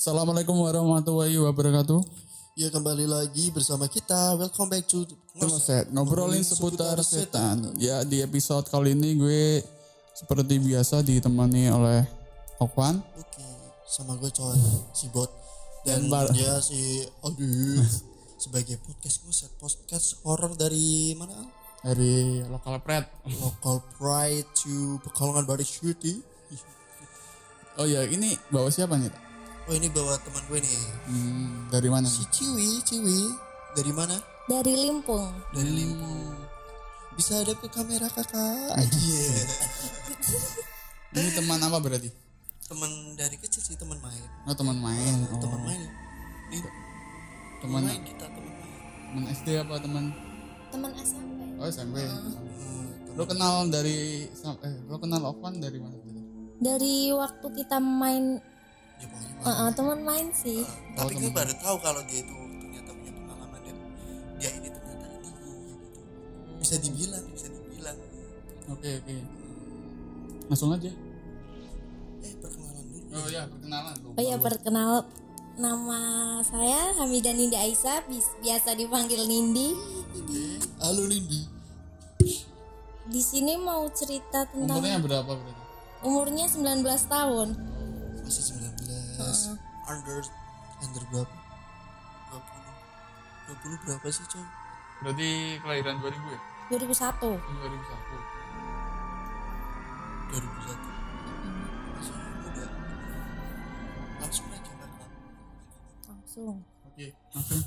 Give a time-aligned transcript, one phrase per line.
[0.00, 2.00] Assalamualaikum warahmatullahi wabarakatuh.
[2.56, 4.32] Ya kembali lagi bersama kita.
[4.32, 5.04] Welcome back to
[5.36, 7.76] Ngoset, ngobrolin seputar setan.
[7.76, 9.60] Ya di episode kali ini gue
[10.16, 12.08] seperti biasa ditemani oleh
[12.64, 12.96] Okwan.
[13.12, 13.44] Oke,
[13.84, 14.56] sama gue coy
[14.96, 15.28] si bot
[15.84, 17.84] dan Bar- dia si aduh
[18.48, 21.44] sebagai podcast ngoset podcast horror dari mana?
[21.84, 23.04] dari lokal pret.
[23.36, 26.24] Local Pride to Pekalongan Bari City.
[27.76, 29.28] Oh ya ini bawa siapa nih?
[29.70, 30.78] Oh ini bawa teman gue nih.
[31.06, 32.10] Hmm, dari mana?
[32.10, 33.18] Si Ciwi, Ciwi
[33.72, 34.18] dari mana?
[34.50, 35.30] dari Limpung.
[35.54, 36.34] Dari Limpung.
[37.14, 38.74] Bisa ada ke kamera kakak?
[38.82, 39.30] Iya.
[41.12, 42.10] Ini teman apa berarti?
[42.66, 42.86] teman
[43.18, 44.22] dari kecil sih teman main.
[44.46, 45.26] Oh teman main.
[45.26, 45.82] Oh, Teman main.
[46.50, 46.62] Nih,
[47.58, 48.78] teman main kita teman main.
[49.10, 50.04] teman SD apa teman?
[50.70, 51.40] Teman SMP.
[51.58, 51.96] Oh SMP.
[51.98, 55.94] Hmm, Lo kenal dari eh lo kenal Okwan dari mana?
[56.58, 58.38] Dari waktu kita main,
[59.00, 59.08] ya
[59.40, 60.62] uh, uh, teman main sih.
[60.92, 63.76] tapi gue baru tahu kalau dia itu ternyata punya pengalaman dan
[64.36, 65.48] dia ini ternyata ini gitu
[66.58, 67.96] bisa dibilang bisa dibilang
[68.70, 69.14] Oke oke.
[70.46, 70.90] Langsung aja.
[72.20, 74.10] eh perkenalan dulu Oh ya perkenalan tuh.
[74.12, 74.90] Oh ya perkenal
[75.56, 76.00] nama
[76.40, 78.06] saya Hamidah Nindi Aisyah,
[78.38, 79.74] biasa dipanggil Nindi.
[80.78, 81.42] halo Lindi
[83.04, 85.62] Di sini mau cerita tentang Umurnya berapa berarti?
[86.00, 87.48] umurnya 19 tahun.
[88.22, 88.59] masih 19
[89.90, 90.22] under
[90.80, 91.36] under berapa
[92.30, 94.46] 20 20 berapa sih coy
[95.00, 96.40] Berarti kelahiran 2000 ya?
[96.76, 97.40] 2001.
[97.40, 97.40] 2001.
[100.30, 100.76] 2001
[101.96, 102.64] masih muda
[104.20, 104.70] langsung aja
[106.06, 106.56] Langsung.
[106.86, 107.64] Oke, langsung.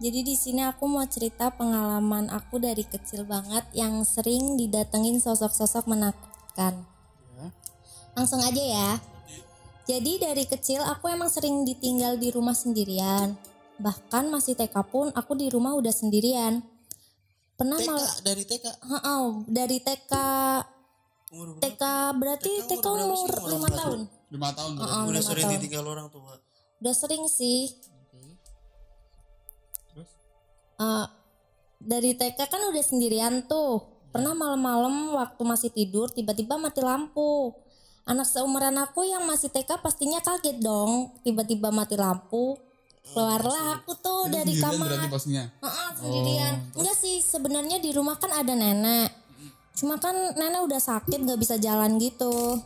[0.00, 5.84] Jadi di sini aku mau cerita pengalaman aku dari kecil banget yang sering didatengin sosok-sosok
[5.84, 6.88] menakutkan.
[7.36, 7.52] Ya.
[8.16, 8.96] Langsung aja ya.
[9.88, 13.34] Jadi dari kecil aku emang sering ditinggal di rumah sendirian.
[13.80, 16.60] Bahkan masih TK pun aku di rumah udah sendirian.
[17.56, 20.12] Pernah TK malah dari TK Heeh, dari TK
[21.30, 21.82] umur berapa TK
[22.18, 24.00] berarti TK TK umur lima tahun.
[24.30, 24.72] 5 tahun.
[24.78, 25.56] Heeh, udah lima sering tahun.
[25.58, 26.38] ditinggal orang tua
[26.80, 27.72] Udah sering sih.
[29.92, 30.10] Terus?
[30.80, 31.06] Eh,
[31.80, 33.84] dari TK kan udah sendirian tuh.
[34.10, 37.54] Pernah malam-malam waktu masih tidur tiba-tiba mati lampu.
[38.08, 42.56] Anak seumuran aku yang masih TK pastinya kaget dong tiba-tiba mati lampu.
[43.10, 44.86] Keluarlah aku tuh Ini dari sendirian kamar.
[44.86, 45.44] berarti posnya.
[45.50, 46.54] Heeh, sendirian.
[46.78, 49.10] Enggak sih sebenarnya di rumah kan ada nenek.
[49.74, 52.60] Cuma kan nenek udah sakit gak bisa jalan gitu.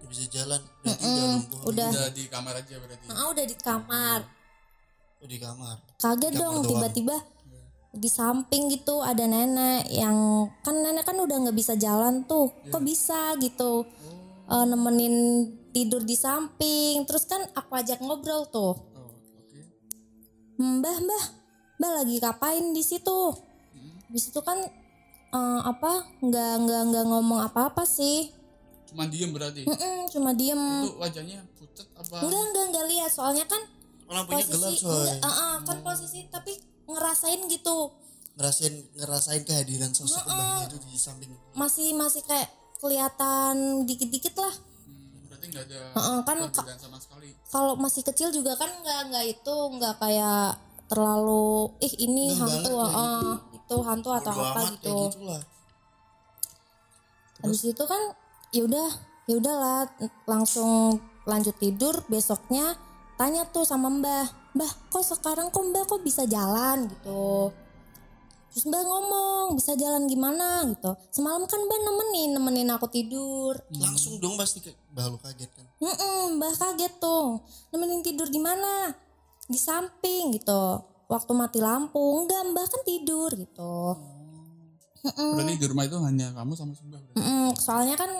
[0.00, 3.04] Dia bisa jalan berarti udah lumpuh Udah, Udah di kamar aja berarti.
[3.08, 4.20] Heeh, udah di kamar.
[5.22, 7.16] Oh, di kamar kaget Kamar dong tiba-tiba
[7.94, 12.82] di samping gitu ada nenek yang kan nenek kan udah nggak bisa jalan tuh kok
[12.82, 13.86] bisa gitu
[14.52, 15.14] Eh, nemenin
[15.72, 17.08] tidur di samping.
[17.08, 18.76] Terus kan aku ajak ngobrol tuh.
[18.76, 19.60] Oh, oke.
[20.60, 21.24] mbah mbah
[21.80, 23.32] mbah lagi ngapain di situ?
[24.12, 24.60] Di situ kan
[25.32, 28.28] eh, apa nggak nggak nggak ngomong apa-apa sih.
[28.92, 29.64] Cuman diem berarti.
[29.64, 30.60] Mm-mm, cuma diem.
[30.84, 32.28] Itu wajahnya pucat apa?
[32.28, 33.08] enggak enggak enggak lihat.
[33.08, 33.64] Soalnya kan
[34.12, 36.52] lampunya gelap posisi coy enggak, ah, ah, kan posisi tapi
[36.84, 37.78] ngerasain gitu.
[38.36, 41.32] Ngerasain ngerasain kehadiran sosok mbahnya itu di samping.
[41.56, 42.52] Masih masih kayak
[42.82, 44.50] kelihatan dikit-dikit lah.
[44.50, 46.36] Hmm, berarti nggak ada Heeh, kan
[46.74, 47.30] sama sekali.
[47.46, 50.58] Kalau masih kecil juga kan nggak nggak itu nggak kayak
[50.90, 54.96] terlalu ih ini Nggak hantu kayak ah, itu hantu atau apa amat gitu.
[55.08, 55.42] gitu lah
[57.42, 58.02] Habis itu kan
[58.52, 58.88] ya udah
[59.24, 59.88] ya udahlah
[60.28, 62.76] langsung lanjut tidur besoknya
[63.16, 67.54] tanya tuh sama Mbah, Mbah kok sekarang kok Mbah kok bisa jalan gitu.
[68.52, 70.92] Terus Mbah ngomong bisa jalan gimana gitu.
[71.08, 73.56] Semalam kan Mbah nemenin nemenin aku tidur.
[73.72, 77.40] langsung dong pasti ke bah lu kaget kan Mm-mm, mbah kaget tuh.
[77.72, 78.92] Nemenin tidur di mana?
[79.48, 80.84] Di samping gitu.
[81.08, 83.96] Waktu mati lampu, enggak mbah kan tidur gitu.
[85.02, 87.00] Berarti di rumah itu hanya kamu sama Sembah.
[87.00, 87.16] berarti?
[87.18, 88.10] Mm-mm, soalnya kan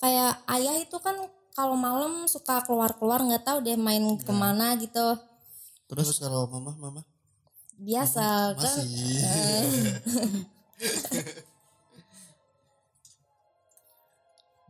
[0.00, 1.14] kayak ayah itu kan
[1.52, 5.18] kalau malam suka keluar-keluar nggak tahu deh main ke mana gitu.
[5.90, 7.02] terus, kalau mama mama
[7.80, 8.76] Biasa kan.
[8.76, 8.86] masih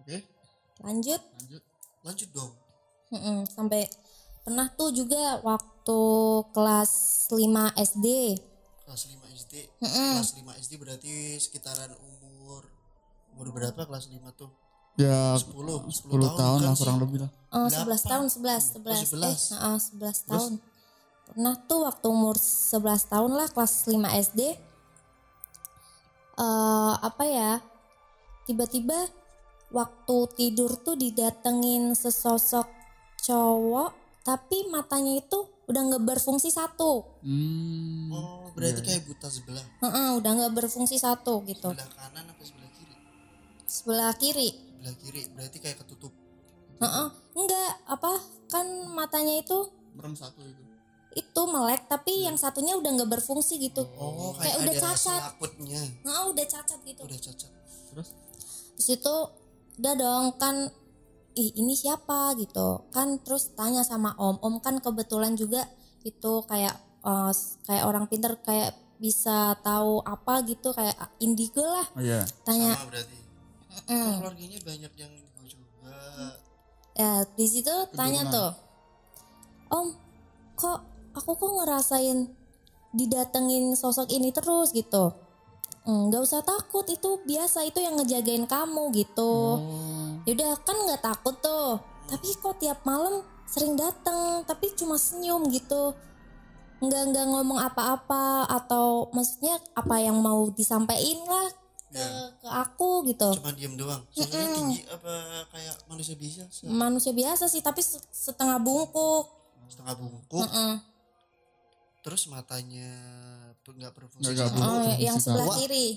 [0.00, 0.16] Oke,
[0.80, 1.20] Lanjut.
[1.36, 1.62] lanjut.
[2.00, 2.50] lanjut dong
[3.10, 3.84] Mm-mm, sampai
[4.40, 6.00] pernah tuh juga waktu
[6.50, 6.92] kelas
[7.28, 7.36] 5
[7.76, 8.06] SD.
[8.80, 12.64] kelas 5 SD kelas 5 SD berarti sekitaran umur
[13.30, 14.50] umur berapa kelas 5 tuh
[14.94, 15.54] Ya 10
[15.86, 17.02] 10, 10 tahun lah kan kurang sih?
[17.02, 17.30] lebih lah.
[17.48, 17.88] Oh, Delapan.
[17.88, 18.84] 11 tahun, 11, 11.
[18.84, 19.24] Oh, 11.
[19.24, 20.52] Eh, heeh, 11 tahun.
[21.30, 23.96] Pernah tuh waktu umur 11 tahun lah kelas 5
[24.26, 24.40] SD.
[26.40, 27.62] Eh apa ya?
[28.46, 28.98] Tiba-tiba
[29.70, 32.66] waktu tidur tuh didatengin sesosok
[33.22, 33.94] cowok
[34.26, 35.38] tapi matanya itu
[35.70, 38.10] udah nggak berfungsi satu Hmm.
[38.10, 42.70] oh berarti kayak buta sebelah Heeh, udah nggak berfungsi satu gitu sebelah kanan apa sebelah
[42.74, 42.96] kiri
[43.62, 46.10] sebelah kiri sebelah kiri berarti kayak ketutup
[46.80, 48.12] Heeh, enggak apa
[48.50, 50.62] kan matanya itu Merem satu itu.
[51.10, 53.82] Itu melek tapi yang satunya udah nggak berfungsi gitu.
[53.98, 55.22] Oh kayak kayak, udah cacat.
[56.06, 57.02] Heeh, udah cacat gitu.
[57.02, 57.50] Udah cacat.
[57.90, 58.08] Terus?
[58.80, 59.16] di situ
[59.76, 60.72] udah dong kan
[61.36, 62.32] ih ini siapa?
[62.38, 62.88] gitu.
[62.94, 64.38] Kan terus tanya sama om.
[64.40, 65.66] Om kan kebetulan juga
[66.06, 66.74] itu kayak
[67.04, 67.32] eh,
[67.66, 71.86] kayak orang pinter kayak bisa tahu apa gitu kayak indigo lah.
[71.96, 72.22] Oh iya.
[72.44, 73.18] tanya sama berarti.
[73.88, 75.96] "Mm." Oh, keluarganya banyak yang gue juga.
[76.94, 78.50] Ya di situ tanya tuh
[79.72, 79.96] om
[80.58, 80.89] kok
[81.20, 82.32] aku kok ngerasain
[82.90, 85.12] didatengin sosok ini terus gitu
[85.82, 90.10] "Mm, nggak usah takut itu biasa itu yang ngejagain kamu gitu Oh.
[90.22, 91.80] Yaudah kan nggak takut tuh.
[92.04, 95.96] Tapi kok tiap malam sering datang, tapi cuma senyum gitu.
[96.78, 101.48] Nggak nggak ngomong apa-apa atau maksudnya apa yang mau disampaikan lah
[101.88, 102.04] ke,
[102.38, 103.34] ke aku gitu.
[103.34, 105.10] cuma diem doang soalnya tinggi apa
[105.50, 109.26] kayak manusia biasa Manusia biasa sih tapi se- setengah bungkuk.
[109.66, 110.72] setengah bungkuk Heeh.
[112.00, 112.88] Terus matanya
[113.60, 114.58] tuh nggak berfungsi Nggak sama-.
[114.58, 115.56] Oh, berfungsi yang sebelah tua.
[115.58, 115.88] kiri.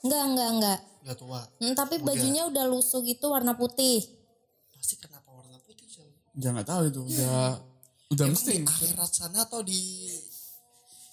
[0.00, 0.78] Enggak, enggak, enggak.
[1.02, 4.02] nggak tua Hmm, tapi bajunya udah lusuh gitu warna putih.
[4.72, 6.06] pasti kenapa warna putih Sel?
[6.32, 7.00] Ya nggak tahu itu.
[7.08, 7.58] Udah
[8.08, 8.52] udah Emang mesti.
[8.52, 9.82] di akhirat sana atau di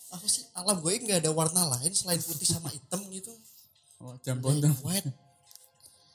[0.10, 3.30] apa sih alam gue nggak ada warna lain selain putih sama hitam gitu
[4.00, 4.74] Oh, jambon dong.
[4.82, 5.06] white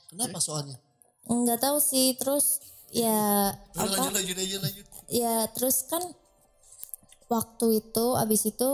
[0.08, 0.80] kenapa soalnya
[1.24, 2.12] Enggak tahu sih.
[2.14, 2.58] Terus
[2.90, 3.92] ya Udah, apa?
[3.92, 6.02] lanjut lanjut aja lanjut Ya terus kan
[7.34, 8.68] waktu itu abis itu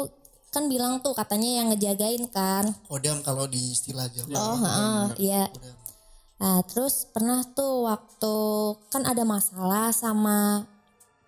[0.51, 2.69] kan bilang tuh katanya yang ngejagain kan.
[2.85, 5.45] kodam kalau di istilah Jawa Oh, heeh, iya.
[5.49, 5.77] kodam
[6.41, 8.35] Nah, terus pernah tuh waktu
[8.89, 10.65] kan ada masalah sama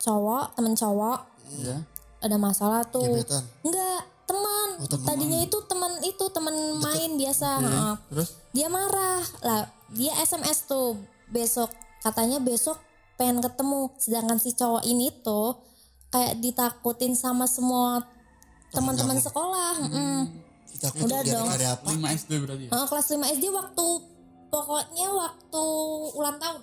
[0.00, 1.20] cowok, temen cowok,
[1.60, 1.84] Ya.
[2.18, 3.20] ada masalah tuh.
[3.20, 4.68] gebetan Enggak, teman.
[4.80, 5.04] Oh, teman.
[5.04, 7.48] Tadinya itu teman itu teman main biasa.
[7.60, 7.94] heeh.
[8.08, 8.28] Terus?
[8.56, 10.96] Dia marah lah, dia SMS tuh
[11.28, 11.68] besok
[12.00, 12.80] katanya besok
[13.14, 13.92] pengen ketemu.
[14.00, 15.60] Sedangkan si cowok ini tuh
[16.12, 18.04] kayak ditakutin sama semua
[18.68, 19.80] teman-teman sekolah.
[19.80, 20.20] mm-mm.
[20.68, 21.46] kita Udah dong.
[21.48, 22.70] gara-gara apa 5 SD berarti ya?
[22.70, 23.86] Eh, kelas 5 SD waktu
[24.48, 25.64] pokoknya waktu
[26.14, 26.62] ulang tahun.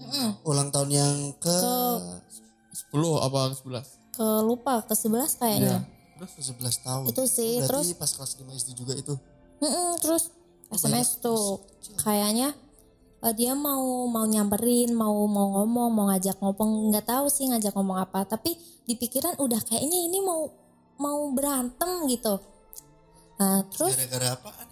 [0.00, 0.28] Mm-mm.
[0.44, 1.56] ulang tahun yang ke
[2.88, 4.16] 10 apa 11?
[4.16, 5.78] Ke lupa ke 11 kayaknya.
[6.16, 6.32] Terus?
[6.36, 9.16] ke 11 tahun Itu sih, berarti terus pas kelas 5 SD juga itu
[9.60, 10.28] Mm-mm, terus
[10.68, 11.64] SMS tuh
[11.96, 12.52] kayaknya
[13.20, 17.72] eh, dia mau mau nyamperin, mau mau ngomong, mau ngajak ngomong, nggak tahu sih ngajak
[17.76, 18.56] ngomong apa, tapi
[18.88, 20.48] di pikiran udah kayaknya ini mau
[21.00, 22.40] mau berantem gitu.
[23.40, 24.68] Nah, terus gara-gara emang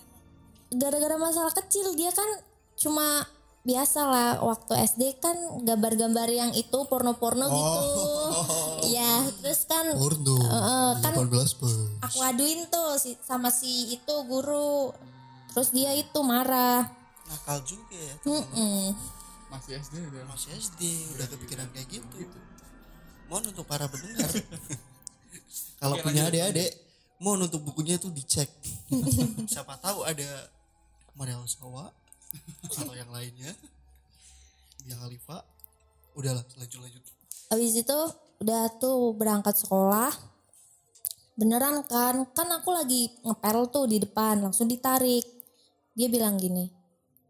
[0.69, 2.29] gara-gara masalah kecil dia kan
[2.77, 3.25] cuma
[3.65, 7.85] biasa lah waktu SD kan gambar-gambar yang itu porno-porno gitu.
[8.93, 14.15] Ya, terus kan porno eh, kan 18 plus aku aduin tuh si, sama si itu
[14.25, 14.93] guru.
[15.53, 16.98] Terus dia itu marah.
[17.29, 18.97] Nakal juga ya Mm-mm.
[19.49, 20.25] Masih SD udah.
[20.29, 20.83] masih SD
[21.17, 22.19] udah kepikiran kayak gitu
[23.29, 24.29] mohon untuk para pendengar
[25.81, 26.73] kalau punya adik-adik
[27.21, 28.49] mohon untuk bukunya itu dicek
[29.53, 30.49] siapa tahu ada
[31.17, 31.93] Maria Sawa
[32.69, 33.53] atau yang lainnya
[34.85, 35.45] yang Khalifa
[36.17, 37.05] udahlah lanjut lanjut
[37.49, 37.99] Habis itu
[38.45, 40.13] udah tuh berangkat sekolah.
[41.33, 42.29] Beneran kan?
[42.37, 45.25] Kan aku lagi ngepel tuh di depan, langsung ditarik.
[45.97, 46.69] Dia bilang gini,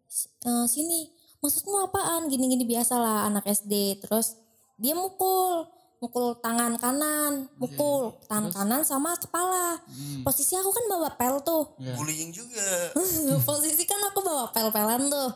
[0.09, 2.27] "S- eh, sini, maksudmu apaan?
[2.27, 4.01] Gini-gini biasalah anak SD.
[4.01, 4.35] Terus
[4.75, 9.79] dia mukul, mukul tangan kanan, mukul tangan kanan sama kepala.
[10.23, 11.77] Posisi aku kan bawa pel tuh.
[11.79, 11.95] Ya.
[11.95, 12.95] bullying juga
[13.49, 15.31] Posisi kan aku bawa pel-pelan tuh.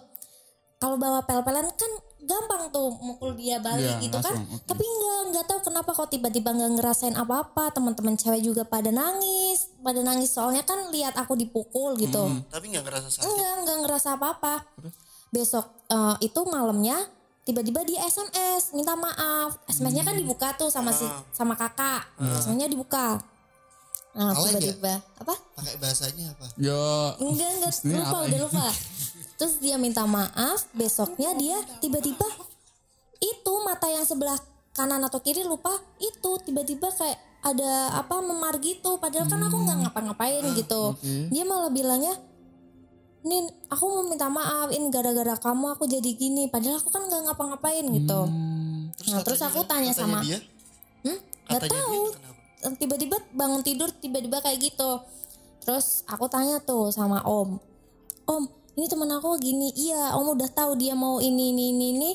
[0.79, 4.31] Kalau bawa pel-pelan kan gampang tuh mukul dia balik Iya, gitu kan.
[4.33, 4.65] langsung, oke.
[4.65, 7.71] Tapi nggak nggak tahu kenapa kok tiba-tiba nggak ngerasain apa-apa.
[7.71, 12.31] Teman-teman cewek juga pada nangis, pada nangis soalnya kan lihat aku dipukul gitu.
[12.47, 14.55] tapi nggak ngerasa sakit Enggak nggak ngerasa apa-apa.
[15.29, 16.97] Besok eh, itu malamnya
[17.43, 19.59] tiba-tiba dia SMS minta maaf.
[19.67, 22.07] SMS-nya kan dibuka tuh sama si sama kakak.
[22.17, 23.19] SMS-nya dibuka.
[24.13, 24.61] Nah, nggak?
[24.61, 25.35] tiba-tiba apa?
[25.57, 27.17] pakai bahasanya apa Ya.
[27.17, 28.67] Enggak, enggak, lupa, udah lupa.
[29.41, 32.27] Terus dia minta maaf, besoknya dia tiba-tiba
[33.23, 34.37] itu mata yang sebelah
[34.73, 35.71] kanan atau kiri lupa
[36.03, 38.99] itu tiba-tiba kayak ada apa memar gitu.
[38.99, 40.95] Padahal kan aku nggak ngapa-ngapain gitu.
[41.31, 42.15] Dia malah bilangnya
[43.23, 47.23] Nin aku mau minta maaf ini gara-gara kamu aku jadi gini padahal aku kan nggak
[47.31, 48.21] ngapa-ngapain gitu.
[48.27, 48.91] Hmm.
[49.09, 50.39] nah terus aku tanya katanya sama dia?
[51.07, 51.19] Hmm?
[51.47, 52.41] Nggak tahu dia kenapa?
[52.83, 55.07] Tiba-tiba bangun tidur tiba-tiba kayak gitu.
[55.63, 57.63] Terus aku tanya tuh sama om
[58.27, 62.11] om ini temen aku gini iya om udah tahu dia mau ini ini ini ini.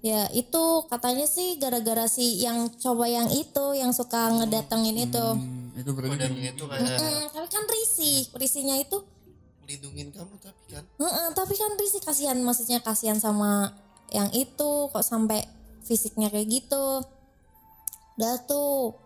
[0.00, 5.76] Ya itu katanya sih gara-gara si yang cowok yang itu yang suka ngedatengin itu Hmm,
[5.76, 5.90] itu.
[5.92, 8.96] berarti dan itu kayak Mm, tapi kan risih risihnya itu.
[9.60, 10.84] Melindungin kamu tapi kan?
[10.88, 13.76] Heeh, tapi kan risih kasihan maksudnya kasihan sama
[14.08, 15.44] yang itu kok sampai
[15.84, 17.04] fisiknya kayak gitu.
[18.16, 18.96] Udah tuh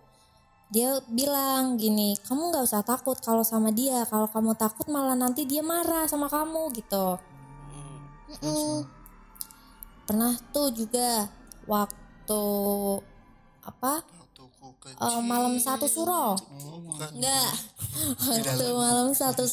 [0.73, 5.45] dia bilang gini kamu nggak usah takut kalau sama dia kalau kamu takut malah nanti
[5.45, 7.21] dia marah sama kamu gitu
[8.43, 8.83] Mm-mm.
[10.05, 11.29] pernah tuh juga
[11.65, 12.43] waktu
[13.65, 14.05] apa
[15.01, 17.53] eh, malam satu suro Oh, Enggak.
[18.29, 19.45] Waktu malam satu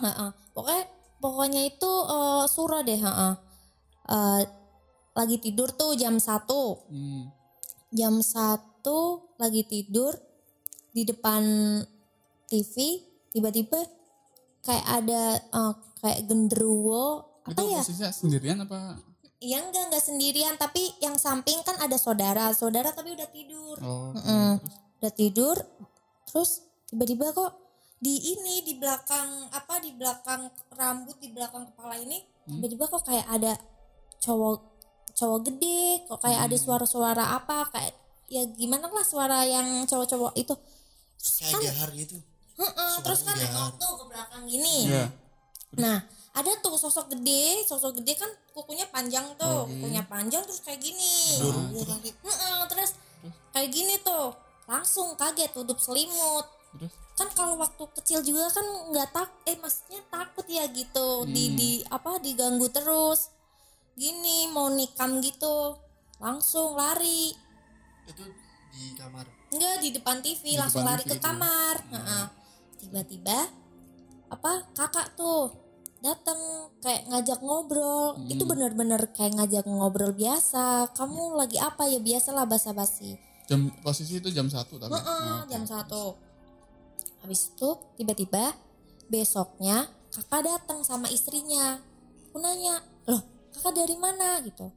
[0.06, 0.30] heeh.
[0.52, 0.84] Pokoknya
[1.18, 3.32] pokoknya itu eh, surah deh, heeh.
[4.06, 4.42] Eh,
[5.16, 7.32] lagi tidur tuh jam satu, Hmm.
[7.90, 10.14] jam satu lagi tidur
[10.96, 11.44] di depan
[12.48, 13.04] TV
[13.36, 13.76] tiba-tiba
[14.64, 17.82] kayak ada eh, kayak genderuwo apa itu ya?
[17.84, 18.96] posisinya sendirian apa?
[19.44, 20.56] Ya enggak enggak sendirian.
[20.56, 23.76] Tapi yang samping kan ada saudara, saudara tapi udah tidur.
[23.84, 24.56] oh Mm-mm.
[24.56, 24.72] terus?
[24.96, 25.56] Udah tidur
[26.24, 27.52] terus tiba-tiba kok
[28.00, 33.26] di ini di belakang apa di belakang rambut di belakang kepala ini tiba-tiba kok kayak
[33.30, 33.52] ada
[34.20, 34.58] cowok
[35.16, 37.94] cowok gede kok kayak ada suara-suara apa kayak
[38.26, 40.54] ya gimana lah suara yang cowok-cowok itu
[41.26, 42.16] terus kayak kan gahar gitu
[42.56, 44.76] heeh, terus kan nengok tuh ke belakang gini.
[44.88, 45.06] Iya.
[45.76, 45.98] nah
[46.36, 51.40] ada tuh sosok gede sosok gede kan kukunya panjang tuh kukunya panjang terus kayak gini.
[51.40, 52.96] Kali Heeh, terus
[53.52, 54.32] kayak gini tuh
[54.68, 56.44] langsung kaget tutup selimut.
[56.76, 56.92] Terus?
[57.16, 61.70] Kan kalau waktu kecil juga kan nggak tak eh maksudnya takut ya gitu di di
[61.88, 63.32] apa diganggu terus.
[63.96, 65.76] Gini mau nikam gitu
[66.20, 67.32] langsung lari.
[68.04, 68.24] Itu
[68.76, 71.24] di kamar enggak di depan TV Di langsung depan lari TV ke gitu.
[71.26, 72.24] kamar Heeh.
[72.82, 73.38] tiba-tiba
[74.26, 75.54] apa kakak tuh
[76.02, 76.38] datang
[76.82, 83.16] kayak ngajak ngobrol itu bener-bener kayak ngajak ngobrol biasa kamu lagi apa ya biasalah basa-basi
[83.46, 85.46] jam posisi itu jam satu tapi oke.
[85.48, 86.18] jam satu.
[87.22, 88.54] Habis itu tiba-tiba
[89.06, 91.78] besoknya kakak datang sama istrinya.
[92.30, 93.22] Aku nanya, loh
[93.54, 94.68] kakak dari mana gitu?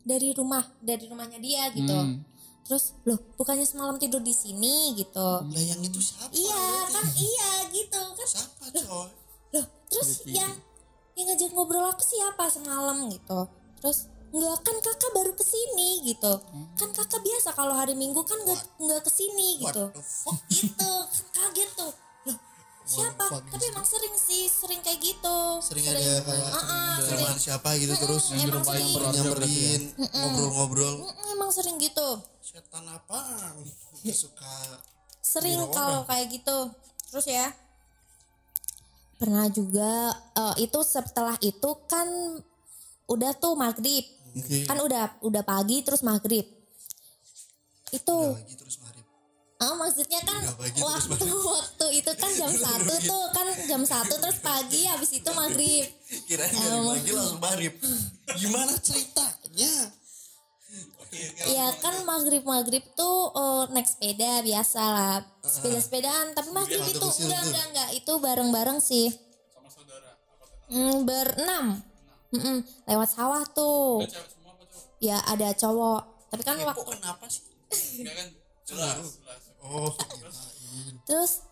[0.00, 1.92] Dari rumah, dari rumahnya dia gitu.
[1.92, 2.24] Hmm.
[2.66, 4.94] Terus, loh bukannya semalam tidur di sini?
[4.94, 5.28] Gitu?
[5.42, 6.30] lah yang itu siapa?
[6.32, 8.26] Iya kan iya gitu kan.
[8.26, 9.10] siapa coy?
[9.56, 10.54] Loh terus yang
[11.18, 13.48] yang ngajak ngobrol aku siapa semalam gitu.
[13.82, 16.32] Terus Enggak kan kakak baru ke sini gitu.
[16.78, 19.84] Kan kakak biasa kalau hari minggu kan nggak nggak ke sini what gitu.
[19.90, 20.38] The fuck?
[20.46, 20.90] Itu
[21.34, 21.92] kaget tuh
[22.90, 23.24] siapa?
[23.30, 25.38] Fuck tapi emang sering sih sering kayak gitu.
[25.62, 28.88] Sering ada kayak Heeh, teman siapa gitu terus Yang emang sering.
[28.90, 29.10] ya?
[29.14, 30.94] nyamperin ngobrol-ngobrol.
[31.30, 32.08] Emang sering gitu.
[32.42, 33.54] Setan apaan
[34.26, 34.54] suka
[35.22, 36.58] sering kalau kayak gitu.
[37.14, 37.46] Terus ya?
[39.16, 42.08] Pernah juga eh, itu setelah itu kan
[43.06, 44.02] udah tuh maghrib.
[44.30, 44.62] Oke.
[44.62, 46.46] kan udah udah pagi terus maghrib.
[47.90, 48.99] Itu lagi terus marip
[49.60, 54.40] Oh maksudnya kan pagi waktu waktu itu kan jam satu tuh kan jam satu terus
[54.40, 55.84] pagi habis itu maghrib.
[56.24, 57.74] Kirain dari pagi langsung marip
[58.40, 59.74] gimana ceritanya?
[61.44, 65.16] Ya kan maghrib maghrib tuh eh, naik sepeda biasa lah.
[65.44, 68.12] Sepeda sepedaan tapi maghrib Waktu itu enggak enggak enggak itu.
[68.16, 69.12] bareng bareng sih.
[70.72, 71.84] Hmm, berenam.
[72.32, 74.08] Mm-mm, lewat sawah tuh.
[75.04, 76.32] Ya ada cowok.
[76.32, 77.44] Tapi kan kok waktu kenapa sih?
[78.00, 78.28] Enggak kan
[78.70, 79.18] jelas
[79.64, 79.92] oh
[81.04, 81.44] terus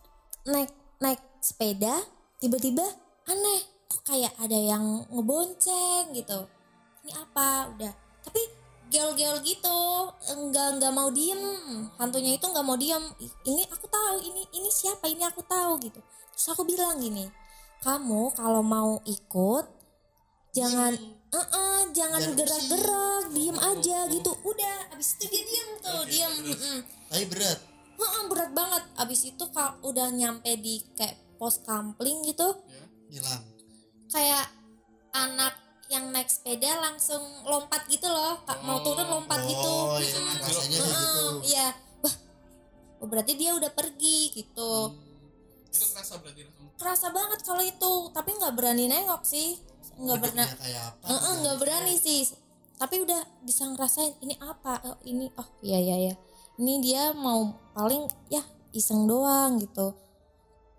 [0.49, 0.71] naik
[1.03, 1.93] naik sepeda
[2.39, 2.85] tiba-tiba
[3.29, 6.45] aneh kok kayak ada yang ngebonceng gitu.
[7.05, 7.73] Ini apa?
[7.73, 7.93] Udah.
[8.21, 8.43] Tapi
[8.89, 9.81] gel-gel gitu
[10.29, 11.41] enggak enggak mau diem.
[11.97, 13.05] Hantunya itu enggak mau diem.
[13.21, 15.09] "Ih, ini aku tahu ini ini siapa?
[15.09, 16.01] Ini aku tahu gitu.
[16.37, 17.29] Terus aku bilang gini
[17.79, 19.65] kamu kalau mau ikut
[20.51, 20.99] jangan
[21.31, 24.33] eh-eh, jangan Jangan gerak-gerak diem aja gitu.
[24.43, 26.35] Udah abis itu dia diem tuh diem
[27.09, 27.59] tapi berat
[27.99, 28.83] Heeh, berat banget.
[28.95, 32.47] Abis itu kalau udah nyampe di kayak pos kampling gitu,
[33.11, 33.43] hilang
[34.11, 34.47] kayak
[35.15, 35.55] anak
[35.89, 38.43] yang naik sepeda langsung lompat gitu loh.
[38.45, 39.73] Kak, Mau turun lompat gitu.
[39.89, 41.69] oh iya rasanya kayak gitu Iya.
[42.05, 42.15] Wah,
[43.01, 44.73] oh, berarti dia udah pergi gitu.
[45.69, 49.57] itu kerasa berarti langsung Kerasa banget kalau itu, tapi nggak berani nengok sih.
[49.99, 50.45] Nggak berani.
[51.43, 52.29] Nggak berani sih.
[52.79, 54.79] Tapi udah bisa ngerasain ini apa?
[54.87, 56.15] Oh, ini oh iya iya ya.
[56.59, 58.43] Ini dia mau paling ya
[58.75, 59.95] iseng doang gitu.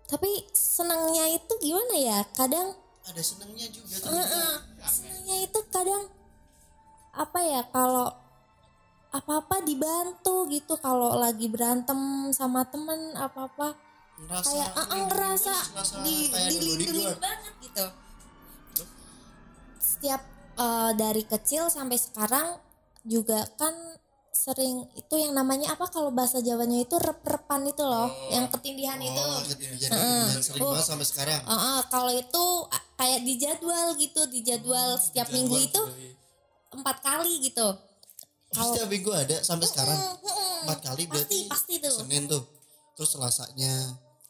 [0.04, 2.18] Tapi senangnya itu gimana ya?
[2.36, 4.28] Kadang ada senengnya juga ternyata.
[4.28, 4.52] Heeh,
[4.84, 6.04] senangnya itu kadang
[7.16, 8.12] apa ya kalau
[9.08, 10.76] apa-apa dibantu gitu.
[10.76, 13.72] Kalau lagi berantem sama temen apa-apa.
[14.20, 15.54] Ngerasa kayak ah ini ngerasa
[16.04, 17.86] di dilindungi banget gitu.
[19.80, 20.20] Setiap
[20.60, 22.60] eh, dari kecil sampai sekarang
[23.00, 23.72] juga kan
[24.30, 29.18] sering itu yang namanya apa kalau bahasa Jawanya itu rep-repan itu loh yang ketindihan itu.
[29.18, 31.40] Oh, ketinggian ketinggian sering banget sampai sekarang.
[31.42, 32.44] Heeh, kalau itu
[32.94, 35.82] kayak di jadwal gitu di jadwal setiap minggu itu
[36.70, 37.68] empat kali gitu.
[38.54, 39.98] Oh, Setiap minggu ada sampai sekarang.
[40.66, 41.46] Empat kali berarti?
[41.50, 41.94] pasti pasti tuh.
[42.02, 42.42] Senin tuh.
[42.98, 43.74] Terus Selasanya,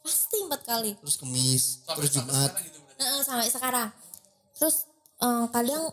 [0.00, 0.90] pasti empat kali.
[1.00, 2.52] Terus Kemis, terus Jumat.
[3.00, 3.88] Heeh, sampai sekarang.
[4.56, 4.88] Terus
[5.20, 5.88] eh, kadang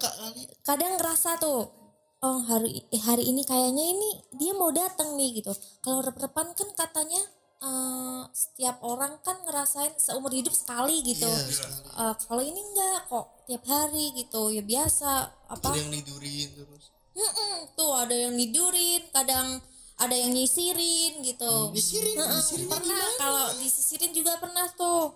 [0.64, 1.87] kadang ngerasa tuh
[2.26, 5.54] oh hari eh, hari ini kayaknya ini dia mau datang nih gitu.
[5.86, 7.22] Kalau rep-repan kan katanya
[7.62, 11.30] eh, setiap orang kan ngerasain seumur hidup sekali gitu.
[11.30, 11.90] Iya, sekali.
[11.94, 14.50] Eh, kalau ini enggak kok tiap hari gitu.
[14.50, 15.10] Ya biasa
[15.50, 16.84] apa Ada yang nidurin terus.
[17.18, 19.58] Mm-mm, tuh ada yang nidurin kadang
[19.98, 21.74] ada yang nyisirin gitu.
[21.74, 25.14] Nyisirin, nyisirin pernah kalau disisirin juga pernah tuh.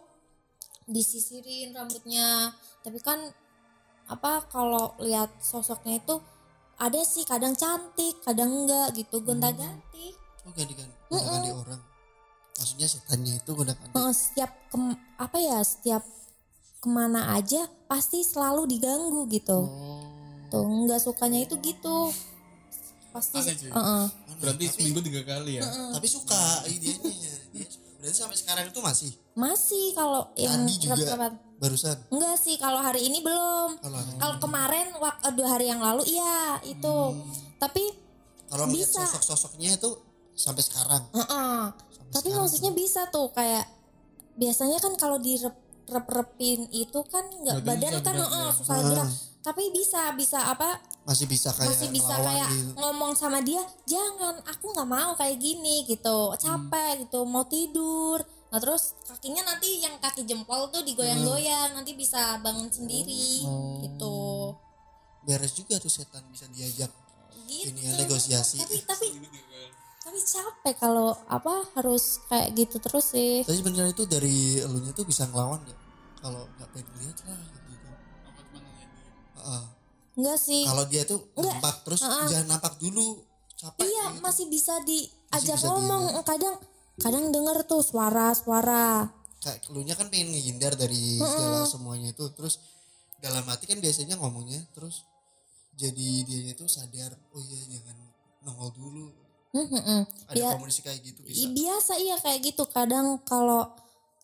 [0.89, 2.49] Disisirin rambutnya.
[2.81, 3.21] Tapi kan
[4.09, 6.17] apa kalau lihat sosoknya itu
[6.81, 11.77] ada sih kadang cantik kadang enggak gitu gonta ganti Oh ganti-ganti, ganti orang.
[12.51, 13.93] Maksudnya setannya itu gonta-ganti.
[13.93, 16.01] Heeh, setiap kem- apa ya setiap
[16.77, 20.01] ke mana aja pasti selalu diganggu gitu Oh.
[20.49, 22.09] tuh nggak sukanya itu gitu
[23.11, 23.69] pasti Aneh, cuy.
[23.69, 24.03] Heeh.
[24.35, 25.63] Berarti seminggu tiga kali ya.
[25.93, 26.65] Tapi suka.
[26.65, 26.95] Dia
[27.69, 27.90] suka.
[28.01, 29.11] Berarti sampai sekarang itu masih.
[29.31, 31.29] masih kalau yang Tadi juga
[31.61, 31.95] barusan.
[32.09, 33.77] enggak sih kalau hari ini belum
[34.17, 36.97] Kalau kemarin waktu dua hari yang lalu iya itu
[37.55, 37.93] tapi
[38.49, 39.05] kalau bisa.
[39.05, 39.89] sosok-sosoknya itu
[40.33, 41.05] sampai sekarang.
[41.13, 41.57] Heeh.
[41.71, 43.69] Sampai tapi sekarang maksudnya bisa tuh kayak
[44.33, 45.55] biasanya kan kalau di rep
[46.09, 48.51] repin itu kan nggak Badan kan ya.
[48.51, 49.09] susah gerak
[49.41, 52.71] tapi bisa bisa apa masih bisa kayak masih bisa kayak gitu.
[52.77, 58.21] ngomong sama dia jangan aku nggak mau kayak gini gitu capek gitu mau tidur
[58.53, 63.41] nah terus kakinya nanti yang kaki jempol tuh digoyang-goyang nanti bisa bangun sendiri
[63.81, 64.53] gitu
[65.25, 66.91] beres juga tuh setan bisa diajak
[67.51, 68.61] gitu ini ya negosiasi.
[68.61, 69.07] tapi tapi
[70.01, 75.05] tapi capek kalau apa harus kayak gitu terus sih Tapi sebenarnya itu dari elunya tuh
[75.05, 75.77] bisa ngelawan gak?
[76.25, 77.89] Kalau nggak pengen lihat lah gitu.
[79.37, 79.63] Heeh.
[80.15, 80.63] Enggak sih.
[80.63, 82.27] Kalau dia tuh nampak terus Heeh.
[82.27, 83.23] jangan nampak dulu
[83.55, 84.19] capek iya gitu.
[84.19, 86.17] masih bisa diajak bisa ngomong.
[86.25, 86.55] kadang
[86.97, 89.07] kadang denger tuh suara-suara
[89.41, 92.25] kayak elunya kan pengen ngehindar dari segala semuanya itu.
[92.33, 92.61] Terus
[93.21, 95.05] dalam hati kan biasanya ngomongnya terus
[95.73, 97.97] jadi dianya tuh sadar oh iya jangan
[98.43, 99.07] nongol dulu.
[99.51, 100.07] Hmm.
[100.31, 101.43] ada Ya, komunikasi kayak gitu bisa.
[101.43, 102.63] I- biasa iya kayak gitu.
[102.71, 103.67] Kadang kalau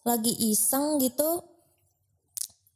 [0.08, 1.43] lagi iseng gitu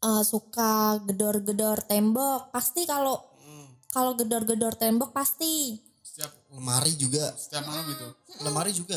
[0.01, 2.49] eh, suka gedor-gedor tembok.
[2.49, 3.67] Pasti kalau Hmm.
[3.89, 5.77] kalau gedor-gedor tembok pasti.
[6.01, 7.31] Setiap lemari juga.
[7.33, 8.07] Setiap malam itu.
[8.41, 8.95] lemari juga?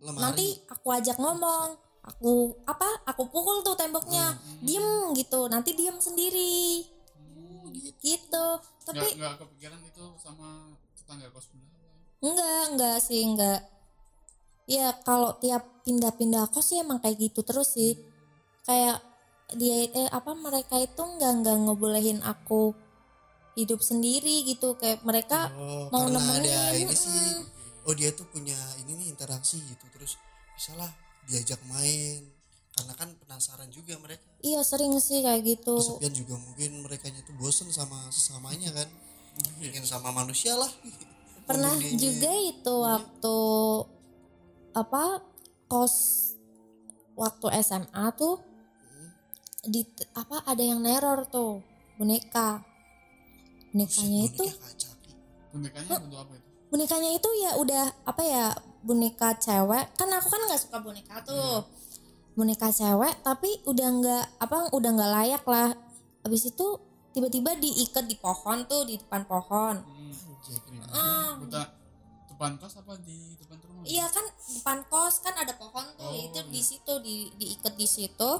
[0.00, 0.22] Lemari.
[0.22, 4.32] Nanti aku ajak ngomong aku apa aku pukul tuh temboknya.
[4.60, 6.86] Diem gitu nanti diem sendiri.
[8.00, 8.46] Gitu.
[8.86, 11.68] Tapi Nggak nggak kepikiran itu sama tetangga kos sebelah.
[12.20, 13.60] enggak enggak sih enggak
[14.64, 17.98] ya kalau tiap pindah-pindah kos sih emang kayak gitu terus sih.
[18.62, 19.00] Kayak
[19.56, 22.74] dia eh apa mereka itu enggak enggak ngebolehin aku
[23.58, 24.76] hidup sendiri gitu.
[24.78, 27.42] Kayak mereka oh, mau nemenin ada ini sih.
[27.88, 29.84] Oh dia tuh punya ini nih interaksi gitu.
[29.90, 30.16] Terus
[30.54, 30.90] bisa lah
[31.26, 32.26] diajak main.
[32.70, 34.22] Karena kan penasaran juga mereka.
[34.40, 35.76] Iya sering sih kayak gitu.
[35.76, 38.88] Kesepian juga mungkin mereka tuh bosen sama sesamanya kan.
[39.60, 40.70] Ingin sama manusia lah.
[41.44, 43.38] Pernah juga itu waktu
[44.70, 45.18] apa
[45.66, 45.94] kos
[47.18, 48.49] waktu SMA tuh
[49.62, 51.60] di apa ada yang neror tuh
[51.96, 52.64] boneka
[53.70, 55.12] bonekanya itu Boneka kacaki.
[55.52, 56.48] Bonekanya apa itu?
[56.70, 58.44] bonekanya itu ya udah apa ya
[58.80, 61.66] boneka cewek kan aku kan nggak suka boneka tuh
[62.32, 65.74] boneka cewek tapi udah nggak apa udah nggak layak lah
[66.22, 66.66] habis itu
[67.10, 69.76] tiba-tiba diikat di pohon tuh di depan pohon
[70.40, 70.88] Hmm.
[70.90, 71.62] Ah, Buta
[72.26, 73.84] depan kos apa di depan rumah?
[73.84, 76.64] Iya kan depan kos kan ada pohon tuh Oh, itu di iya.
[76.64, 78.30] situ di diikat di situ.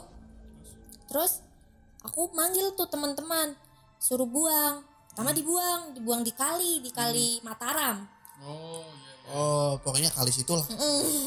[1.11, 1.43] Terus
[2.07, 3.59] aku manggil tuh teman-teman
[3.99, 4.87] suruh buang.
[5.11, 8.07] Pertama dibuang, dibuang di kali, di kali Mataram.
[8.41, 9.13] Oh iya.
[9.29, 9.35] iya.
[9.37, 10.65] oh pokoknya kali situ lah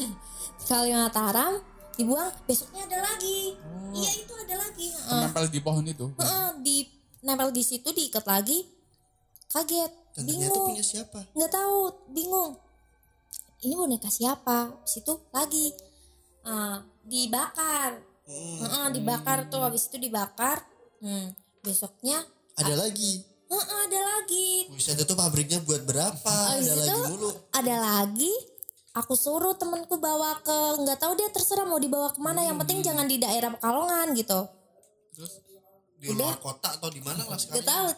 [0.58, 1.60] Di kali Mataram
[1.94, 3.54] dibuang, besoknya ada lagi.
[3.60, 3.94] Oh.
[3.94, 4.88] Iya itu ada lagi.
[4.90, 5.20] Heeh.
[5.20, 6.10] Menempel di pohon itu.
[6.18, 6.76] Heeh, di
[7.22, 8.66] nempel di situ diikat lagi.
[9.54, 10.70] Kaget, dan bingung.
[10.70, 11.78] punya siapa nggak tahu
[12.14, 12.54] bingung
[13.66, 15.74] ini boneka siapa situ lagi
[16.44, 16.76] Ah,
[17.08, 20.64] dibakar Hmm, Heeh, dibakar tuh habis itu dibakar.
[21.04, 22.24] Hmm, besoknya
[22.56, 23.20] ada lagi?
[23.52, 24.72] Heeh, ada lagi.
[24.72, 26.32] Buset itu pabriknya buat berapa?
[26.56, 28.34] Habis ada itu lagi mulu ada lagi
[28.94, 32.80] aku suruh temenku bawa ke nggak tahu dia terserah mau dibawa ke mana yang penting
[32.80, 34.40] jangan di daerah Pekalongan gitu.
[35.12, 35.32] Terus
[35.98, 37.66] di luar kota atau di mana lah nggak sekarang?
[37.66, 37.88] tahu.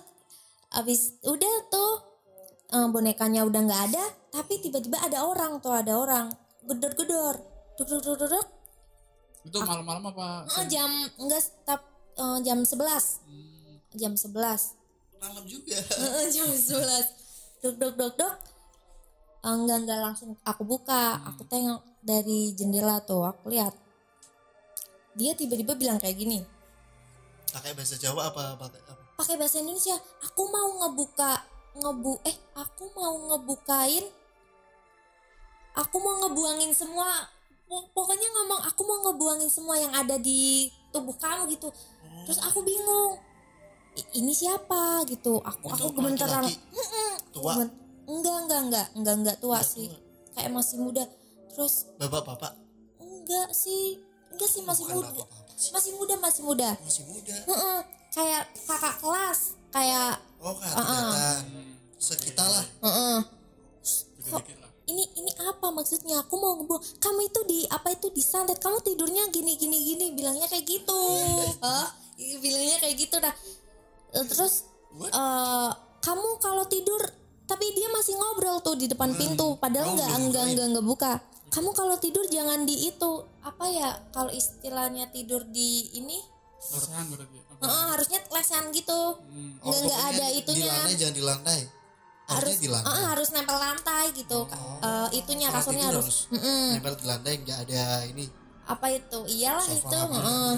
[0.74, 1.92] Habis udah tuh
[2.74, 6.26] eh, bonekanya udah nggak ada tapi tiba-tiba ada orang tuh ada orang.
[6.66, 7.38] Gedor-gedor.
[7.76, 7.86] Duk
[9.46, 10.44] Itu malam-malam apa?
[10.59, 11.80] Eh, jam enggak stop
[12.18, 14.76] eh, jam 11 jam 11
[15.16, 15.80] Malam juga.
[16.35, 18.35] Jam 11 duk duk duk duk
[19.46, 21.22] Eh, enggak enggak langsung aku buka.
[21.32, 23.72] Aku tengok dari jendela tuh aku lihat.
[25.16, 26.44] Dia tiba-tiba bilang kayak gini.
[27.54, 29.02] Pakai bahasa Jawa apa pakai apa?
[29.16, 29.96] pakai bahasa Indonesia.
[30.28, 34.04] Aku mau ngebuka ngebu eh aku mau ngebukain
[35.76, 37.28] aku mau ngebuangin semua
[37.66, 41.68] pokoknya ngomong aku mau ngebuangin semua yang ada di tubuh kamu gitu.
[42.24, 43.18] Terus aku bingung
[43.94, 45.02] "I- ini siapa?
[45.05, 45.38] Gitu.
[45.38, 46.46] Aku aku Untuk gemeteran
[47.31, 47.66] tua.
[48.07, 49.87] Enggak enggak enggak enggak enggak tua Enggak sih.
[49.90, 50.00] tua.
[50.33, 51.05] kayak masih muda.
[51.50, 52.52] Terus Bapak-bapak?
[53.00, 53.98] Enggak sih.
[54.31, 55.24] Enggak sih masih Bukan muda.
[55.72, 56.70] masih muda masih muda.
[56.85, 57.35] Masih muda.
[58.12, 59.40] Kayak kakak kelas.
[59.72, 61.42] Kayak Oh, kan kelihatan.
[61.96, 62.66] Sekitar lah.
[64.26, 64.65] Kok lah.
[64.87, 66.20] Ini ini apa maksudnya?
[66.20, 66.83] Aku mau ngebuang.
[66.96, 68.57] Kamu itu di apa itu disantet?
[68.57, 71.01] Kamu tidurnya gini gini gini bilangnya kayak gitu.
[71.64, 71.90] Hah?
[72.16, 73.35] bilangnya kayak gitu dah.
[74.12, 75.11] Eh, Terus What?
[75.11, 75.70] eh
[76.01, 77.03] kamu kalau tidur
[77.44, 80.51] tapi dia masih ngobrol tuh di depan pintu padahal Oh, enggak belum enggak bukain.
[80.51, 81.12] enggak enggak buka.
[81.46, 86.18] Kamu kalau tidur jangan di itu apa ya kalau istilahnya tidur di ini
[86.59, 87.37] Lesehan berarti.
[87.57, 89.01] Heeh, harusnya lesehan gitu.
[89.22, 89.61] Hmm.
[89.61, 90.66] Oh, Enggak enggak pokoknya ada Di itunya.
[90.68, 91.59] lantai jangan di lantai.
[92.26, 92.92] Harus Harusnya di lantai.
[92.92, 94.40] eh, harus nempel lantai gitu
[94.76, 96.64] Eh, itunya Kalau kasurnya tidur harus, Mm-mm.
[96.74, 98.24] nempel di lantai nggak ada ini
[98.66, 100.16] apa itu iyalah Sofa itu apa.
[100.16, 100.54] heeh.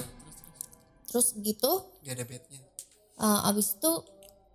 [1.06, 2.60] terus gitu nggak ada bednya.
[3.16, 3.92] eh, abis itu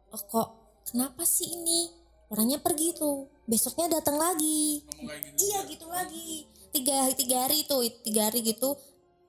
[0.10, 0.48] eh, kok
[0.84, 1.80] kenapa sih ini
[2.28, 5.44] orangnya pergi tuh besoknya datang lagi gitu.
[5.44, 8.74] iya gitu lagi tiga tiga hari tuh tiga hari gitu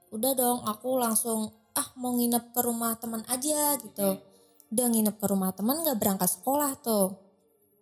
[0.08, 4.16] udah dong aku langsung ah mau nginep ke rumah teman aja gitu
[4.70, 7.12] udah nginep ke rumah teman nggak berangkat sekolah tuh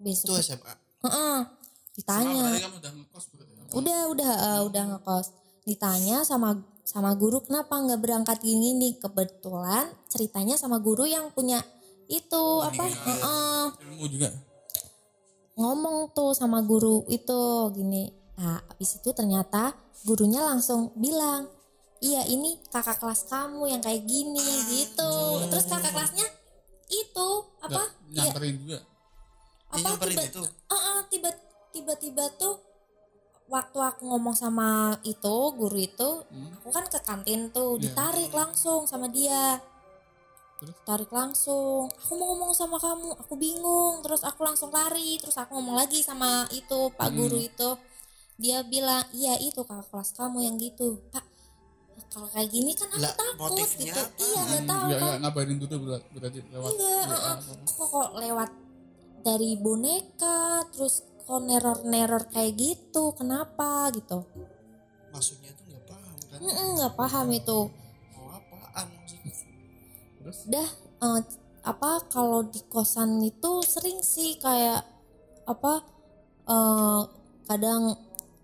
[0.02, 0.72] Itu besok SMA.
[1.06, 1.38] Heeh.
[1.42, 3.44] Sama ditanya udah ngekos ya?
[3.72, 5.26] udah udah eh, udah ngekos
[5.62, 11.60] ditanya sama sama guru kenapa nggak berangkat gini nih kebetulan ceritanya sama guru yang punya
[12.08, 13.64] itu apa Heeh.
[13.86, 14.28] Ilmu juga.
[15.52, 17.40] ngomong tuh sama guru itu
[17.76, 21.44] gini nah habis itu ternyata gurunya langsung bilang
[22.00, 25.12] iya ini kakak kelas kamu yang kayak gini gitu
[25.46, 26.24] terus kakak kelasnya
[26.88, 27.28] itu
[27.60, 28.78] apa Nggak ya nyamperin juga.
[29.72, 30.42] Apa nyamperin tiba itu.
[30.66, 31.30] Ah, ah, tiba
[31.70, 32.61] tiba-tiba tuh
[33.44, 34.68] waktu aku ngomong sama
[35.02, 36.11] itu guru itu
[36.54, 37.90] aku kan ke kantin tuh Iya.
[37.90, 39.61] ditarik langsung sama dia
[40.58, 40.76] Terus?
[40.82, 45.52] tarik langsung aku mau ngomong sama kamu aku bingung terus aku langsung lari terus aku
[45.54, 47.70] ngomong lagi sama itu pak guru itu
[48.37, 51.24] dia bilang iya itu kakak kelas kamu yang gitu pak
[52.08, 54.16] kalau kayak gini kan aku Lah, takut gitu apa?
[54.18, 56.70] iya nggak tahu Enggak, kan enggak ngabarin dulu berat- berarti lewat.
[56.70, 57.52] enggak WA apa.
[57.66, 58.50] kok kok lewat
[59.22, 64.26] dari boneka terus kok neror-neror kayak gitu kenapa gitu
[65.12, 66.38] Maksudnya tuh nggak paham kan.
[66.76, 67.58] Nggak paham itu
[68.16, 69.32] Mau apaan maksudnya?
[70.18, 70.68] Terus dah
[71.04, 71.20] eh,
[71.62, 74.82] apa kalau di kosan itu sering sih kayak
[75.46, 75.72] apa
[76.48, 77.00] eh,
[77.46, 77.94] kadang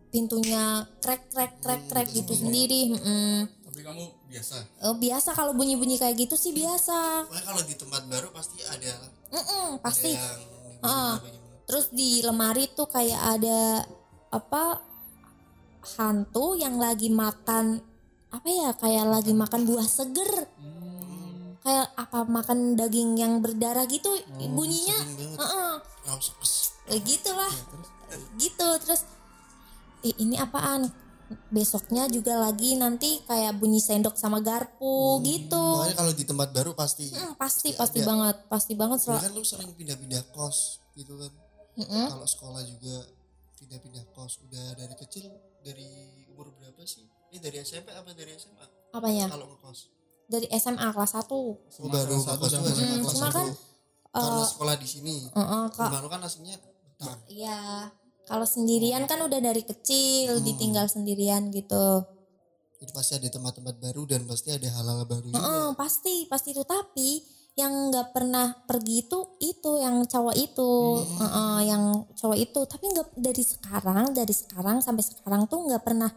[0.09, 3.45] pintunya krek krek krek krek gitu sendiri mm-mm.
[3.69, 4.57] tapi kamu biasa.
[4.85, 8.61] Eh, biasa kalau bunyi bunyi kayak gitu sih biasa Pokoknya kalau di tempat baru pasti
[8.64, 8.93] ada
[9.29, 10.41] Mm-mm, ada pasti yang
[10.81, 11.17] Ah.
[11.17, 11.37] bagaimana.
[11.64, 13.85] Terus di lemari tuh kayak ada
[14.29, 14.81] apa
[15.97, 17.81] hantu yang lagi makan
[18.29, 21.57] apa ya kayak lagi makan buah seger Hmm.
[21.59, 24.12] kayak apa makan daging yang berdarah gitu
[24.47, 25.41] bunyinya Sering banget.
[25.41, 25.73] Heeh,
[26.07, 26.53] Oh, sekes.
[26.85, 27.53] kayak gitulah
[28.09, 29.03] Terus gitu terus
[30.01, 30.88] "Ih, ini apaan
[31.49, 36.73] besoknya juga lagi nanti kayak bunyi sendok sama garpu gitu Makanya kalau di tempat baru
[36.73, 37.09] pasti.
[37.09, 38.09] Mm, pasti pasti pasti ada.
[38.09, 41.33] banget pasti banget Ya sel- kan lu sering pindah-pindah kos gitu kan.
[41.77, 42.07] Mm-mm.
[42.09, 42.97] Kalau sekolah juga
[43.57, 44.41] pindah-pindah kos.
[44.43, 45.29] Udah dari kecil
[45.61, 45.88] dari
[46.29, 47.05] umur berapa sih?
[47.29, 48.67] Ini dari SMP apa dari SMA?
[48.88, 49.79] apanya Kalau ngekos.
[50.25, 53.29] dari SMA kelas 1 Oh, baru kelas satu ngekos dan tuh SMA Hmm, kelas cuma
[53.29, 54.17] kan, 1.
[54.19, 55.14] Karena sekolah di sini.
[55.29, 55.87] Heeh, Kak.
[55.87, 56.57] Rumah lu kan aslinya.
[57.29, 57.59] Iya,
[58.29, 62.05] kalau sendirian kan udah dari kecil ditinggal sendirian gitu.
[62.79, 65.75] Jadi pasti ada tempat-tempat baru dan pasti ada hal-hal baru juga.
[65.75, 67.25] Pasti pasti itu tapi
[67.59, 70.73] yang nggak pernah pergi itu itu yang cowok itu,
[71.19, 72.61] Heeh, yang cowok itu.
[72.71, 76.12] Tapi nggak dari sekarang dari sekarang sampai sekarang tuh nggak pernah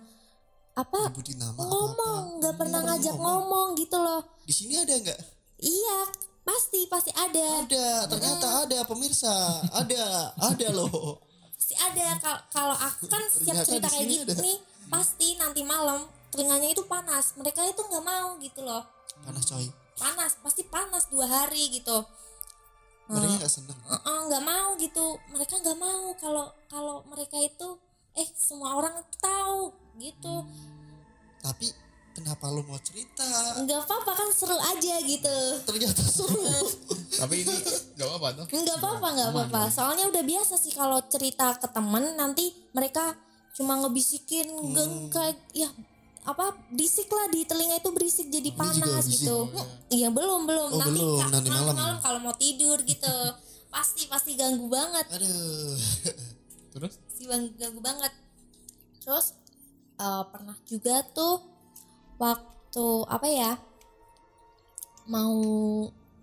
[0.78, 4.22] apa nama ngomong, nggak pernah ngajak ngomong gitu loh.
[4.46, 5.20] Di sini ada nggak?
[5.66, 5.98] Iya,
[6.46, 7.66] pasti pasti ada.
[7.66, 9.66] Ada, ternyata ada pemirsa.
[9.74, 11.31] Ada, ada loh.
[11.72, 12.08] Pasti ada.
[12.20, 14.44] Kal- kalau aku kan setiap cerita kayak gitu ada.
[14.44, 14.58] nih
[14.92, 17.36] pasti nanti malam telinganya itu panas.
[17.40, 18.84] Mereka itu nggak mau gitu loh.
[19.24, 19.68] Panas coy.
[20.02, 22.02] panas pasti panas dua hari gitu.
[23.06, 23.78] Mereka nggak seneng.
[23.78, 25.06] Eh, eh, nggak mau gitu.
[25.30, 27.78] Mereka nggak mau kalau kalau mereka itu
[28.18, 30.44] eh semua orang tahu gitu.
[31.40, 31.70] Tapi
[32.12, 33.26] kenapa lu mau cerita?
[33.64, 35.38] Nggak apa-apa kan seru aja gitu.
[35.68, 36.40] Ternyata seru.
[37.22, 37.56] Tapi ini
[38.00, 38.46] gak apa-apa tuh.
[38.50, 39.62] nggak apa-apa nggak apa-apa.
[39.70, 43.14] soalnya udah biasa sih kalau cerita ke temen nanti mereka
[43.52, 45.68] cuma ngebisikin geng kayak ya
[46.22, 49.50] apa berisik lah di telinga itu berisik jadi panas gitu.
[49.90, 50.70] Iya belum belum.
[50.70, 51.76] Oh, nanti belum, nanti malam.
[51.76, 51.98] malam.
[52.00, 53.16] kalau mau tidur gitu.
[53.74, 55.06] Pasti pasti ganggu banget.
[55.18, 55.78] Aduh.
[56.78, 56.94] Terus?
[57.12, 58.14] si bang ganggu banget.
[59.02, 59.34] Terus
[59.98, 61.51] eh, pernah juga tuh
[62.22, 63.52] waktu apa ya
[65.10, 65.34] mau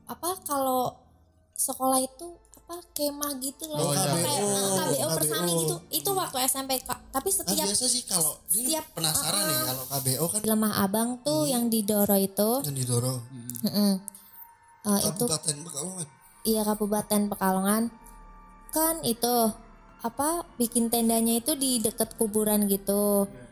[0.07, 0.95] apa kalau
[1.53, 4.07] sekolah itu apa kemah gitu loh Oh, iya.
[4.15, 5.77] kayak KBO, eh, KBO persami gitu.
[5.91, 7.01] Itu waktu SMP Kak.
[7.11, 11.09] tapi Nah, setiap biasa sih kalau setiap- penasaran nih kalau KBO kan di lemah abang
[11.19, 12.51] tuh yang di Doro itu.
[12.63, 13.19] Yang didorong
[13.65, 13.93] mm-mm.
[14.85, 16.07] Eh, itu Kabupaten Pekalongan.
[16.45, 17.83] Iya Kabupaten Pekalongan.
[18.71, 19.35] Kan itu
[19.99, 23.27] apa bikin tendanya itu di deket kuburan gitu.
[23.27, 23.48] di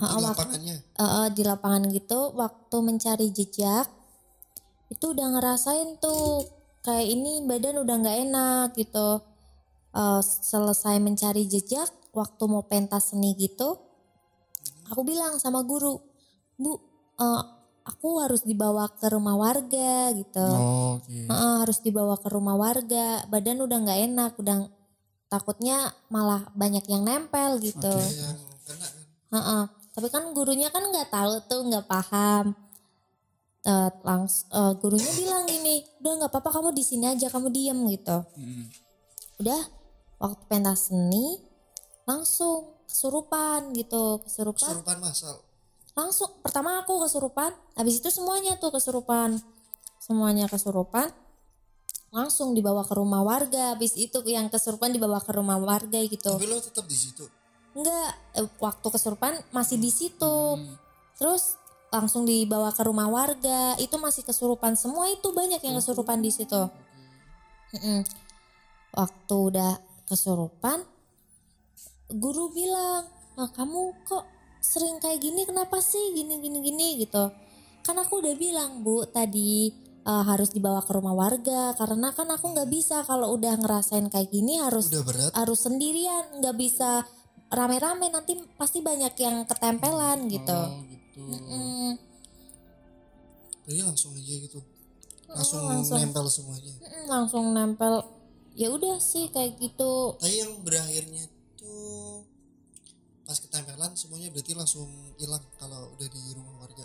[0.00, 0.76] Ah, wak- lapangannya?
[0.78, 3.86] eh, eh, di lapangan gitu waktu mencari jejak
[4.88, 6.44] itu udah ngerasain tuh
[6.84, 9.20] kayak ini badan udah nggak enak gitu.
[9.92, 13.76] Eh, selesai mencari jejak waktu mau pentas seni gitu
[14.92, 15.96] aku bilang sama guru
[16.60, 16.76] bu
[17.16, 17.42] eh,
[17.88, 20.44] aku harus dibawa ke rumah warga gitu.
[20.44, 21.26] Oh, Oke.
[21.26, 24.68] Heeh, harus dibawa ke rumah warga badan udah nggak enak udah
[25.26, 27.90] takutnya malah banyak yang nempel gitu.
[27.90, 29.04] Yang kena kan?
[29.32, 29.64] Heeh.
[29.92, 32.56] Tapi kan gurunya kan nggak tahu tuh, nggak paham.
[33.62, 37.78] Eh langs eh, gurunya bilang gini, udah nggak apa-apa kamu di sini aja, kamu diem
[37.92, 38.18] gitu.
[38.34, 38.64] Mm.
[39.44, 39.60] Udah
[40.18, 41.38] waktu pentas seni
[42.08, 44.80] langsung kesurupan gitu, kesurupan.
[44.80, 45.36] kesurupan masal
[45.92, 49.36] Langsung pertama aku kesurupan, habis itu semuanya tuh kesurupan,
[50.00, 51.12] semuanya kesurupan.
[52.12, 56.36] Langsung dibawa ke rumah warga, habis itu yang kesurupan dibawa ke rumah warga gitu.
[56.36, 57.24] tapi lo tetap di situ
[57.72, 60.36] Enggak, eh, waktu kesurupan masih di situ.
[61.16, 61.56] Terus
[61.92, 64.76] langsung dibawa ke rumah warga, itu masih kesurupan.
[64.76, 66.68] Semua itu banyak yang kesurupan di situ.
[67.76, 68.04] Mm-mm.
[68.92, 69.72] Waktu udah
[70.08, 70.84] kesurupan,
[72.12, 73.08] guru bilang,
[73.40, 74.24] "Ah, kamu kok
[74.60, 75.48] sering kayak gini?
[75.48, 77.32] Kenapa sih gini gini gini gitu?"
[77.80, 82.50] Kan aku udah bilang, "Bu, tadi eh, harus dibawa ke rumah warga karena kan aku
[82.50, 87.06] nggak bisa kalau udah ngerasain kayak gini harus udah berat harus sendirian nggak bisa
[87.52, 91.20] rame-rame nanti pasti banyak yang ketempelan gitu Oh gitu.
[91.20, 91.92] Mm,
[93.68, 94.58] jadi langsung aja gitu.
[95.28, 95.96] Langsung, langsung.
[96.00, 96.72] nempel semuanya.
[96.80, 98.04] Mm, langsung nempel.
[98.52, 100.16] Ya udah sih kayak gitu.
[100.20, 101.24] Tapi yang berakhirnya
[101.56, 102.24] tuh
[103.24, 106.84] pas ketempelan semuanya berarti langsung hilang kalau udah di rumah warga?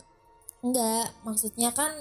[0.63, 1.91] Enggak maksudnya kan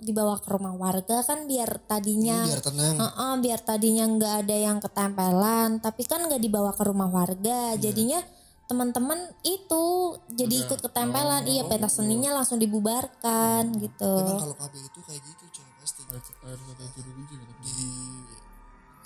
[0.00, 2.96] dibawa ke rumah warga kan biar tadinya biar tenang.
[2.96, 7.76] Heeh, biar tadinya nggak ada yang ketempelan tapi kan nggak dibawa ke rumah warga.
[7.76, 8.18] Jadinya
[8.64, 9.84] teman-teman itu
[10.30, 10.64] jadi Udah.
[10.66, 11.42] ikut ketempelan.
[11.44, 14.14] Iya pentas seninya langsung dibubarkan gitu.
[14.24, 17.54] Emang kalau KB itu kayak gitu coy pasti Harus harus ada juru kunci gitu.
[17.60, 17.78] di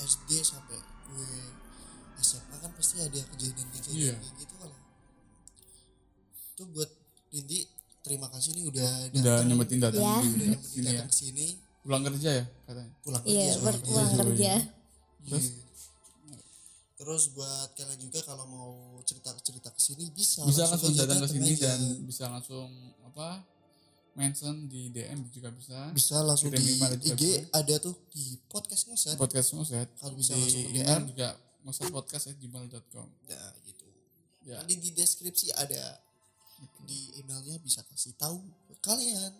[0.00, 1.30] SD sampai gue
[2.18, 4.14] SMA kan pasti ada kejadian-kejadian Iya.
[4.16, 4.70] kayak gitu kan.
[6.54, 6.90] Itu buat
[7.28, 7.58] Dindi
[8.04, 10.16] terima kasih nih udah Udah datang nyempetin datang Ya.
[10.20, 10.92] di udah nyempetin sini ya.
[10.92, 11.46] datang ke sini
[11.80, 12.92] Pulang kerja ya katanya.
[13.00, 13.84] pulang iya kerja buat soalnya.
[13.84, 14.52] pulang Iya, kerja
[15.24, 15.44] Terus?
[15.44, 15.62] Iya.
[16.94, 18.70] Terus buat kalian juga kalau mau
[19.02, 21.60] cerita-cerita ke sini bisa Bisa langsung aja datang ke sini aja.
[21.66, 22.68] dan bisa langsung
[23.02, 23.42] apa?
[24.14, 25.90] Mention di DM juga bisa.
[25.90, 27.50] bisa langsung di juga IG bisa.
[27.50, 29.88] ada tuh di podcast ngoset Podcast Muset.
[29.98, 31.28] kalau bisa Di langsung email DM juga
[31.62, 33.06] musetpodcast@gmail.com.
[33.26, 33.86] nah gitu
[34.44, 34.56] Ya.
[34.56, 35.98] nanti di deskripsi ada
[36.84, 39.32] di emailnya bisa kasih tahu buat kalian.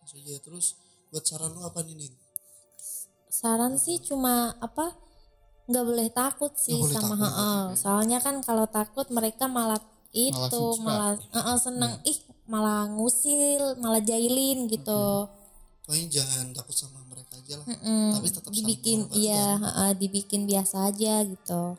[0.00, 0.78] Langsung aja terus
[1.10, 2.14] buat saran lu apa nih Nin?
[3.36, 4.96] saran sih cuma apa
[5.68, 7.60] nggak boleh takut sih boleh sama takut, heeh.
[7.76, 9.76] soalnya kan kalau takut mereka malah
[10.16, 10.80] itu suka.
[10.80, 15.28] malah heeh, seneng ih malah ngusil malah jailin gitu.
[15.84, 17.66] Pokoknya jangan takut sama mereka aja lah.
[17.68, 21.76] Mm, tapi tetap dibikin iya heeh, dibikin biasa aja gitu.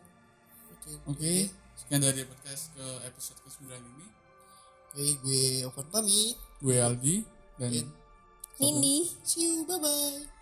[0.70, 1.34] Oke Oke,
[1.74, 3.97] sekian dari podcast ke episode ke-9 ini.
[4.98, 6.34] Oke gue Ovan pamit.
[6.58, 7.22] Gue Aldi
[7.62, 7.86] dan Dan
[8.58, 10.37] Nindi see you bye bye